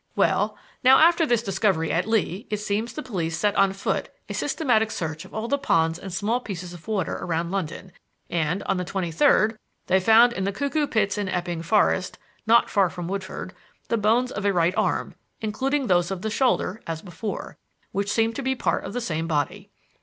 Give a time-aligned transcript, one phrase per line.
[0.15, 4.09] Well, now, after this discovery at Lee it seems that the police set on foot
[4.29, 7.91] a systematic search of all the ponds and small pieces of water around London,
[8.27, 12.17] and, on the twenty third, they found in the Cuckoo Pits in Epping Forest,
[12.47, 13.53] not far from Woodford,
[13.89, 17.59] the bones of a right arm (including those of the shoulder, as before),
[17.91, 19.69] which seem to be part of the same body."